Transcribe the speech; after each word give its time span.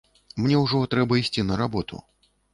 Мне 0.45 0.61
ўжо 0.61 0.79
трэба 0.95 1.21
ісці 1.21 1.47
на 1.51 1.61
работу. 1.63 2.03